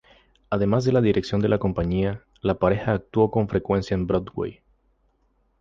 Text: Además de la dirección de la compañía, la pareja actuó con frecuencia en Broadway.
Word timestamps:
Además 0.49 0.83
de 0.83 0.93
la 0.93 0.99
dirección 1.01 1.41
de 1.41 1.47
la 1.47 1.59
compañía, 1.59 2.23
la 2.41 2.55
pareja 2.55 2.93
actuó 2.93 3.29
con 3.29 3.47
frecuencia 3.47 3.93
en 3.93 4.07
Broadway. 4.07 4.61